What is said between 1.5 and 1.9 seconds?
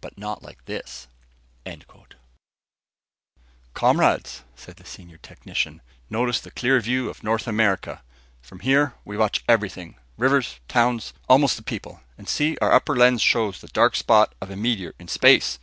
by William